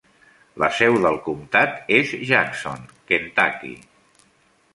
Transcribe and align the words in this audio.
La 0.63 0.69
seu 0.77 0.95
del 1.03 1.19
comtat 1.27 1.93
és 1.99 2.15
Jackson, 2.31 2.89
Kentucky. 3.13 3.73